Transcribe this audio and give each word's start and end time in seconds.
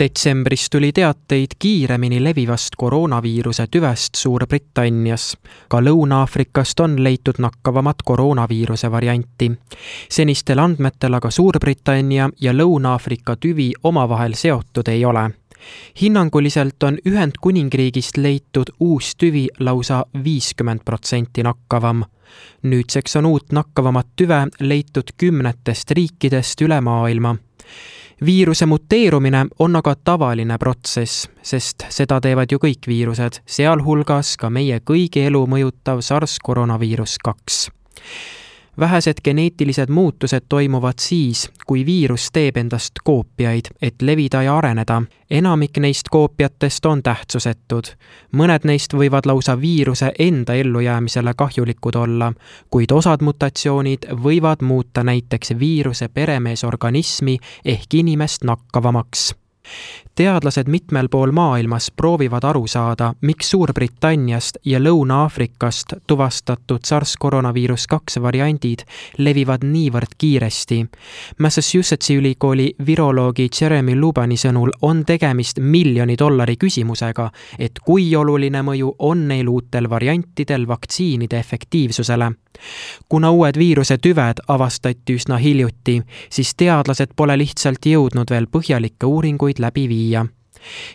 detsembris 0.00 0.70
tuli 0.70 0.92
teateid 0.92 1.46
kiiremini 1.58 2.24
levivast 2.24 2.68
koroonaviiruse 2.76 3.66
tüvest 3.66 4.14
Suurbritannias. 4.16 5.36
ka 5.68 5.80
Lõuna-Aafrikast 5.80 6.80
on 6.80 7.04
leitud 7.04 7.34
nakkavamat 7.38 7.96
koroonaviiruse 8.04 8.90
varianti. 8.90 9.52
senistel 10.10 10.58
andmetel 10.58 11.14
aga 11.14 11.30
Suurbritannia 11.30 12.30
ja 12.40 12.52
Lõuna-Aafrika 12.52 13.36
tüvi 13.36 13.72
omavahel 13.84 14.32
seotud 14.34 14.88
ei 14.88 15.04
ole 15.04 15.30
hinnanguliselt 16.02 16.82
on 16.82 16.98
Ühendkuningriigist 17.06 18.16
leitud 18.16 18.72
uus 18.80 19.16
tüvi 19.16 19.48
lausa 19.58 20.06
viiskümmend 20.24 20.80
protsenti 20.84 21.42
nakkavam. 21.42 22.04
nüüdseks 22.62 23.16
on 23.16 23.26
uut 23.26 23.52
nakkavamat 23.52 24.06
tüve 24.16 24.46
leitud 24.60 25.08
kümnetest 25.16 25.90
riikidest 25.90 26.60
üle 26.60 26.80
maailma 26.80 27.36
viiruse 28.26 28.66
muteerumine 28.66 29.46
on 29.58 29.76
aga 29.76 29.94
tavaline 30.04 30.58
protsess, 30.58 31.28
sest 31.42 31.86
seda 31.88 32.20
teevad 32.20 32.52
ju 32.52 32.58
kõik 32.58 32.88
viirused, 32.88 33.40
sealhulgas 33.46 34.36
ka 34.40 34.50
meie 34.50 34.80
kõigi 34.80 35.26
elu 35.30 35.46
mõjutav 35.46 36.02
SARS 36.04 36.38
koroonaviirus 36.44 37.18
kaks 37.24 37.68
vähesed 38.78 39.14
geneetilised 39.24 39.88
muutused 39.88 40.40
toimuvad 40.48 40.94
siis, 41.00 41.50
kui 41.66 41.86
viirus 41.86 42.28
teeb 42.32 42.56
endast 42.56 42.92
koopiaid, 43.04 43.64
et 43.82 44.02
levida 44.02 44.42
ja 44.42 44.56
areneda. 44.56 45.02
enamik 45.30 45.78
neist 45.78 46.08
koopiatest 46.10 46.86
on 46.86 47.02
tähtsusetud. 47.02 47.84
mõned 48.32 48.64
neist 48.64 48.94
võivad 48.94 49.26
lausa 49.26 49.60
viiruse 49.60 50.12
enda 50.18 50.54
ellujäämisele 50.54 51.34
kahjulikud 51.36 51.94
olla, 51.94 52.32
kuid 52.70 52.90
osad 52.90 53.22
mutatsioonid 53.22 54.06
võivad 54.22 54.62
muuta 54.62 55.04
näiteks 55.04 55.58
viiruse 55.58 56.08
peremeesorganismi 56.08 57.38
ehk 57.64 57.94
inimest 57.94 58.44
nakkavamaks 58.44 59.39
teadlased 60.14 60.68
mitmel 60.68 61.08
pool 61.08 61.30
maailmas 61.32 61.90
proovivad 61.96 62.44
aru 62.44 62.66
saada, 62.66 63.14
miks 63.20 63.50
Suurbritanniast 63.50 64.58
ja 64.64 64.78
Lõuna-Aafrikast 64.78 65.94
tuvastatud 66.06 66.84
SARS 66.84 67.16
koroonaviirus 67.16 67.86
kaks 67.86 68.18
variandid 68.22 68.84
levivad 69.18 69.64
niivõrd 69.64 70.12
kiiresti. 70.18 70.86
Massachusettsi 71.38 72.16
ülikooli 72.20 72.74
viroloogi 72.86 73.48
Jeremy 73.60 73.96
Lubani 74.00 74.36
sõnul 74.36 74.74
on 74.82 75.04
tegemist 75.04 75.58
miljoni 75.60 76.18
dollari 76.18 76.56
küsimusega, 76.56 77.30
et 77.58 77.80
kui 77.84 78.10
oluline 78.16 78.62
mõju 78.62 78.94
on 78.98 79.26
neil 79.28 79.48
uutel 79.48 79.90
variantidel 79.90 80.68
vaktsiinide 80.68 81.38
efektiivsusele 81.38 82.30
kuna 83.08 83.30
uued 83.30 83.58
viiruse 83.58 83.96
tüved 83.98 84.42
avastati 84.48 85.14
üsna 85.16 85.38
hiljuti, 85.40 86.00
siis 86.30 86.54
teadlased 86.54 87.14
pole 87.16 87.36
lihtsalt 87.38 87.86
jõudnud 87.86 88.30
veel 88.30 88.46
põhjalikke 88.52 89.06
uuringuid 89.06 89.59
läbi 89.60 89.88
viia. 89.88 90.26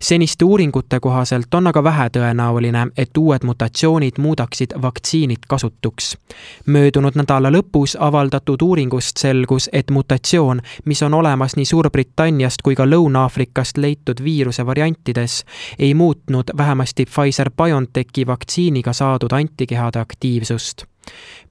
Seniste 0.00 0.44
uuringute 0.44 1.00
kohaselt 1.00 1.54
on 1.54 1.66
aga 1.66 1.84
vähetõenäoline, 1.84 2.86
et 2.96 3.16
uued 3.16 3.44
mutatsioonid 3.44 4.18
muudaksid 4.18 4.74
vaktsiinid 4.82 5.46
kasutuks. 5.48 6.18
möödunud 6.66 7.14
nädala 7.14 7.50
lõpus 7.50 7.96
avaldatud 7.98 8.62
uuringust 8.62 9.16
selgus, 9.16 9.70
et 9.72 9.90
mutatsioon, 9.90 10.60
mis 10.84 11.02
on 11.02 11.14
olemas 11.14 11.56
nii 11.56 11.64
Suurbritanniast 11.64 12.62
kui 12.62 12.74
ka 12.74 12.84
Lõuna-Aafrikast 12.84 13.78
leitud 13.78 14.24
viiruse 14.24 14.66
variantides, 14.66 15.44
ei 15.78 15.94
muutnud 15.94 16.50
vähemasti 16.56 17.04
Pfizer-BioNTechi 17.04 18.26
vaktsiiniga 18.26 18.92
saadud 18.92 19.32
antikehade 19.32 19.98
aktiivsust. 19.98 20.84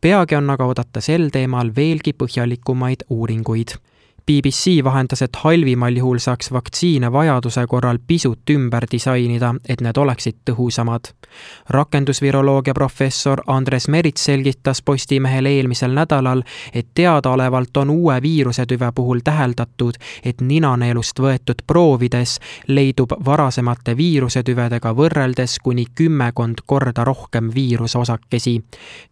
Peagi 0.01 0.35
on 0.35 0.49
aga 0.49 0.65
oodata 0.65 1.01
sel 1.01 1.29
teemal 1.29 1.71
veelgi 1.75 2.13
põhjalikumaid 2.13 3.07
uuringuid 3.09 3.77
BBC 4.31 4.83
vahendas, 4.83 5.21
et 5.21 5.35
halvimal 5.35 5.95
juhul 5.97 6.19
saaks 6.23 6.51
vaktsiine 6.51 7.11
vajaduse 7.11 7.65
korral 7.67 7.97
pisut 8.07 8.49
ümber 8.49 8.85
disainida, 8.91 9.55
et 9.69 9.81
need 9.81 9.97
oleksid 9.97 10.37
tõhusamad. 10.49 11.11
rakendusviroloogia 11.69 12.73
professor 12.73 13.41
Andres 13.47 13.87
Merits 13.87 14.25
selgitas 14.25 14.81
Postimehele 14.81 15.49
eelmisel 15.49 15.91
nädalal, 15.91 16.43
et 16.73 16.87
teadaolevalt 16.93 17.77
on 17.77 17.89
uue 17.89 18.21
viirusetüve 18.21 18.91
puhul 18.95 19.19
täheldatud, 19.23 19.93
et 20.23 20.41
ninaneelust 20.41 21.19
võetud 21.19 21.63
proovides 21.67 22.39
leidub 22.67 23.11
varasemate 23.25 23.97
viirusetüvedega 23.97 24.95
võrreldes 24.95 25.59
kuni 25.63 25.85
kümmekond 25.95 26.63
korda 26.65 27.03
rohkem 27.03 27.51
viirusosakesi. 27.55 28.61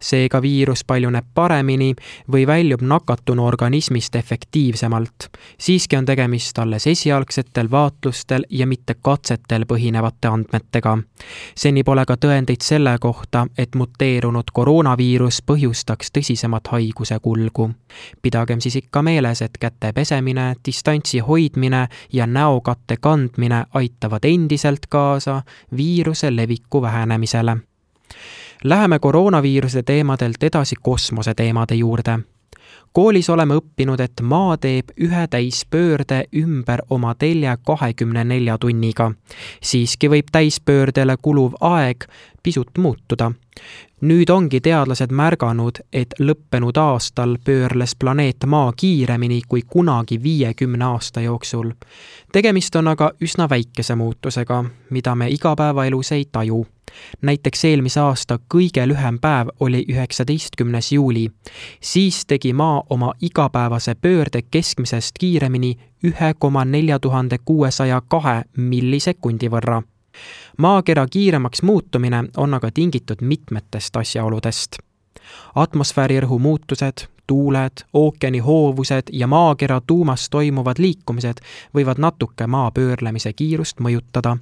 seega 0.00 0.42
viirus 0.42 0.84
paljuneb 0.84 1.24
paremini 1.34 1.94
või 2.32 2.46
väljub 2.46 2.82
nakatunu 2.82 3.46
organismist 3.46 4.16
efektiivsemalt 4.16 5.09
täpsemalt. 5.10 5.38
siiski 5.58 5.96
on 5.96 6.04
tegemist 6.04 6.58
alles 6.58 6.86
esialgsetel 6.86 7.70
vaatlustel 7.70 8.44
ja 8.50 8.66
mitte 8.66 8.94
katsetel 8.94 9.64
põhinevate 9.64 10.28
andmetega. 10.28 10.98
seni 11.54 11.84
pole 11.84 12.04
ka 12.06 12.14
tõendeid 12.14 12.62
selle 12.62 12.98
kohta, 13.00 13.46
et 13.58 13.74
muteerunud 13.74 14.50
koroonaviirus 14.52 15.42
põhjustaks 15.46 16.10
tõsisemat 16.18 16.68
haiguse 16.70 17.18
kulgu. 17.22 17.70
pidagem 18.22 18.60
siis 18.60 18.76
ikka 18.76 19.02
meeles, 19.02 19.42
et 19.42 19.58
käte 19.58 19.92
pesemine, 19.92 20.54
distantsi 20.66 21.18
hoidmine 21.18 21.88
ja 22.12 22.26
näokatte 22.26 22.96
kandmine 22.96 23.64
aitavad 23.74 24.24
endiselt 24.24 24.86
kaasa 24.88 25.42
viiruse 25.76 26.36
leviku 26.36 26.82
vähenemisele 26.82 27.56
Läheme 28.64 28.98
koroonaviiruse 28.98 29.82
teemadelt 29.82 30.42
edasi 30.42 30.76
kosmoseteemade 30.82 31.74
juurde 31.74 32.18
koolis 32.92 33.30
oleme 33.30 33.54
õppinud, 33.54 34.00
et 34.00 34.20
Maa 34.22 34.56
teeb 34.56 34.90
ühe 35.00 35.26
täispöörde 35.30 36.24
ümber 36.36 36.82
oma 36.90 37.14
telje 37.14 37.56
kahekümne 37.66 38.24
nelja 38.24 38.58
tunniga. 38.58 39.12
siiski 39.62 40.08
võib 40.08 40.32
täispöördele 40.32 41.16
kuluv 41.22 41.52
aeg 41.60 42.04
pisut 42.42 42.78
muutuda. 42.78 43.32
nüüd 44.00 44.30
ongi 44.30 44.60
teadlased 44.60 45.12
märganud, 45.12 45.78
et 45.92 46.14
lõppenud 46.18 46.76
aastal 46.76 47.36
pöörles 47.44 47.94
planeet 47.94 48.44
Maa 48.46 48.72
kiiremini 48.72 49.42
kui 49.48 49.62
kunagi 49.62 50.22
viiekümne 50.22 50.84
aasta 50.84 51.20
jooksul. 51.20 51.70
tegemist 52.32 52.76
on 52.76 52.88
aga 52.88 53.12
üsna 53.20 53.48
väikese 53.48 53.94
muutusega, 53.94 54.64
mida 54.90 55.14
me 55.14 55.28
igapäevaelus 55.30 56.12
ei 56.12 56.24
taju 56.32 56.66
näiteks 57.22 57.64
eelmise 57.64 58.00
aasta 58.00 58.38
kõige 58.54 58.86
lühem 58.88 59.18
päev 59.18 59.48
oli 59.60 59.84
üheksateistkümnes 59.88 60.92
juuli. 60.92 61.30
siis 61.80 62.26
tegi 62.26 62.52
Maa 62.52 62.82
oma 62.90 63.12
igapäevase 63.22 63.94
pöörde 63.94 64.42
keskmisest 64.42 65.18
kiiremini 65.18 65.76
ühe 66.04 66.34
koma 66.38 66.64
nelja 66.64 66.98
tuhande 66.98 67.38
kuuesaja 67.44 68.02
kahe 68.08 68.42
millisekundi 68.56 69.48
võrra. 69.48 69.82
maakera 70.58 71.06
kiiremaks 71.06 71.62
muutumine 71.62 72.24
on 72.36 72.54
aga 72.54 72.70
tingitud 72.70 73.16
mitmetest 73.20 73.96
asjaoludest. 73.96 74.76
atmosfääriõhu 75.54 76.38
muutused, 76.38 77.06
tuuled, 77.26 77.84
ookeani 77.92 78.38
hoovused 78.38 79.02
ja 79.12 79.26
maakera 79.26 79.80
tuumas 79.80 80.30
toimuvad 80.30 80.78
liikumised 80.78 81.40
võivad 81.74 81.98
natuke 81.98 82.46
maa 82.46 82.70
pöörlemise 82.70 83.32
kiirust 83.32 83.80
mõjutada 83.80 84.36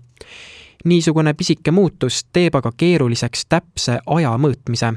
niisugune 0.84 1.34
pisike 1.34 1.70
muutus 1.70 2.24
teeb 2.32 2.54
aga 2.54 2.72
keeruliseks 2.76 3.46
täpse 3.48 3.98
aja 4.06 4.30
mõõtmise. 4.30 4.94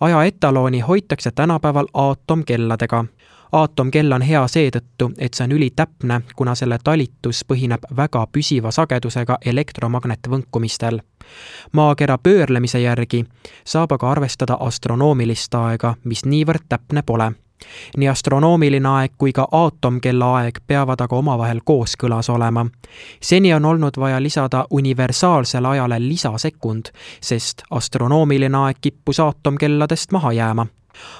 aja 0.00 0.24
etalooni 0.24 0.80
hoitakse 0.80 1.30
tänapäeval 1.30 1.86
aatomkelladega. 1.94 3.04
aatomkell 3.52 4.12
on 4.12 4.22
hea 4.22 4.46
seetõttu, 4.46 5.12
et 5.18 5.34
see 5.34 5.44
on 5.44 5.52
ülitäpne, 5.52 6.20
kuna 6.36 6.54
selle 6.54 6.78
talitus 6.84 7.44
põhineb 7.44 7.82
väga 7.96 8.26
püsiva 8.32 8.70
sagedusega 8.70 9.38
elektromagnetvõnkumistel. 9.46 11.00
maakera 11.72 12.18
pöörlemise 12.18 12.80
järgi 12.80 13.24
saab 13.64 13.92
aga 13.92 14.10
arvestada 14.10 14.54
astronoomilist 14.60 15.54
aega, 15.54 15.94
mis 16.04 16.24
niivõrd 16.24 16.66
täpne 16.68 17.02
pole 17.02 17.32
nii 17.96 18.08
astronoomiline 18.08 18.88
aeg 18.88 19.12
kui 19.18 19.32
ka 19.32 19.48
aatomkella 19.52 20.34
aeg 20.36 20.60
peavad 20.66 21.00
aga 21.00 21.16
omavahel 21.16 21.60
kooskõlas 21.64 22.30
olema. 22.30 22.66
seni 23.22 23.54
on 23.54 23.64
olnud 23.64 23.96
vaja 23.98 24.22
lisada 24.22 24.64
universaalsele 24.70 25.68
ajale 25.68 26.00
lisasekund, 26.08 26.92
sest 27.20 27.62
astronoomiline 27.70 28.58
aeg 28.58 28.76
kippus 28.80 29.20
aatomkelladest 29.20 30.12
maha 30.12 30.32
jääma. 30.32 30.66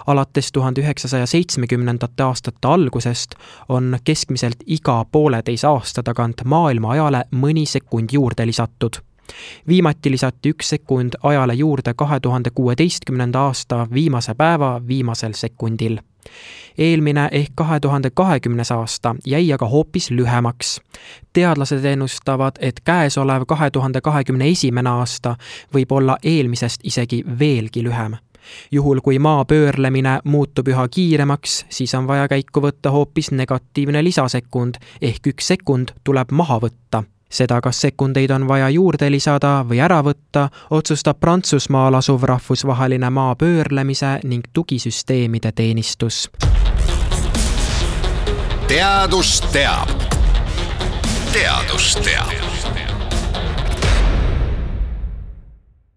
Alates 0.06 0.52
tuhande 0.52 0.80
üheksasaja 0.80 1.26
seitsmekümnendate 1.26 2.22
aastate 2.22 2.68
algusest 2.68 3.34
on 3.68 3.98
keskmiselt 4.04 4.56
iga 4.66 5.04
pooleteise 5.12 5.66
aasta 5.66 6.02
tagant 6.02 6.44
maailma 6.44 6.90
ajale 6.90 7.24
mõni 7.30 7.66
sekund 7.66 8.12
juurde 8.12 8.46
lisatud. 8.46 9.00
Viimati 9.68 10.10
lisati 10.10 10.50
üks 10.50 10.74
sekund 10.74 11.14
ajale 11.22 11.54
juurde 11.54 11.94
kahe 11.94 12.20
tuhande 12.20 12.50
kuueteistkümnenda 12.50 13.40
aasta 13.40 13.86
viimase 13.94 14.34
päeva 14.34 14.80
viimasel 14.86 15.32
sekundil 15.32 16.00
eelmine 16.78 17.28
ehk 17.32 17.52
kahe 17.54 17.80
tuhande 17.80 18.10
kahekümnes 18.10 18.72
aasta 18.72 19.14
jäi 19.26 19.52
aga 19.52 19.68
hoopis 19.68 20.10
lühemaks. 20.10 20.80
teadlased 21.32 21.84
ennustavad, 21.84 22.56
et 22.60 22.80
käesolev 22.84 23.46
kahe 23.46 23.70
tuhande 23.70 24.00
kahekümne 24.00 24.48
esimene 24.48 24.90
aasta 24.90 25.36
võib 25.74 25.92
olla 25.92 26.18
eelmisest 26.22 26.80
isegi 26.84 27.24
veelgi 27.38 27.82
lühem 27.82 28.16
juhul, 28.72 29.00
kui 29.00 29.18
maa 29.18 29.44
pöörlemine 29.44 30.20
muutub 30.24 30.68
üha 30.68 30.88
kiiremaks, 30.88 31.64
siis 31.68 31.94
on 31.94 32.06
vaja 32.06 32.28
käiku 32.28 32.62
võtta 32.64 32.90
hoopis 32.90 33.30
negatiivne 33.30 34.04
lisasekund 34.04 34.80
ehk 35.02 35.32
üks 35.34 35.52
sekund 35.54 35.94
tuleb 36.04 36.32
maha 36.32 36.58
võtta 36.62 37.04
seda, 37.30 37.60
kas 37.60 37.80
sekundeid 37.80 38.30
on 38.30 38.48
vaja 38.48 38.68
juurde 38.70 39.10
lisada 39.10 39.60
või 39.68 39.80
ära 39.80 40.02
võtta, 40.04 40.48
otsustab 40.70 41.20
Prantsusmaal 41.20 41.94
asuv 41.94 42.26
rahvusvaheline 42.28 43.10
maa 43.10 43.36
pöörlemise 43.36 44.18
ning 44.24 44.44
tugisüsteemide 44.52 45.52
teenistus. 45.52 46.30
teadus 48.68 49.40
teab. 49.52 49.88
teadus 51.32 51.96
teab 52.04 52.39